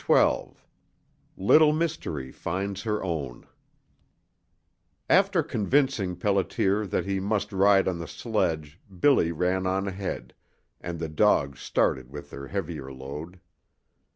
XII 0.07 0.53
LITTLE 1.37 1.73
MYSTERY 1.73 2.31
FINDS 2.31 2.81
HER 2.81 3.05
OWN 3.05 3.45
After 5.07 5.43
convincing 5.43 6.15
Pelliter 6.15 6.87
that 6.89 7.05
he 7.05 7.19
must 7.19 7.53
ride 7.53 7.87
on 7.87 7.99
the 7.99 8.07
sledge 8.07 8.79
Billy 8.99 9.31
ran 9.31 9.67
on 9.67 9.87
ahead, 9.87 10.33
and 10.79 10.97
the 10.97 11.07
dogs 11.07 11.59
started 11.59 12.09
with 12.09 12.31
their 12.31 12.47
heavier 12.47 12.91
load. 12.91 13.41